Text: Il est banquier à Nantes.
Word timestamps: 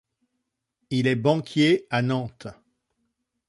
Il 0.89 1.05
est 1.05 1.15
banquier 1.15 1.85
à 1.91 2.01
Nantes. 2.01 2.47